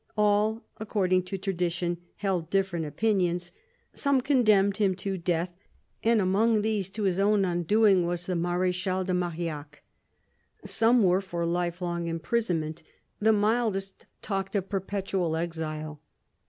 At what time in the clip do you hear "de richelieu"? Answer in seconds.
7.67-7.87